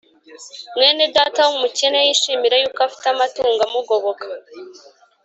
[0.75, 4.25] Mwene Data wumukene yishimire yuko afite amatungo amugoboka